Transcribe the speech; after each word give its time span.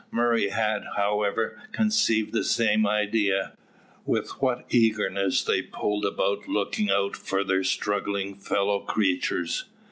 Murray 0.09 0.49
had, 0.49 0.81
however, 0.97 1.61
conceived 1.71 2.33
the 2.33 2.43
same 2.43 2.87
idea. 2.87 3.53
With 4.03 4.31
what 4.41 4.65
eagerness 4.71 5.43
they 5.43 5.61
pulled 5.61 6.05
about 6.05 6.47
looking 6.47 6.89
out 6.89 7.15
for 7.15 7.43
their 7.43 7.63
struggling 7.63 8.33
fellow 8.33 8.79
creatures! 8.79 9.65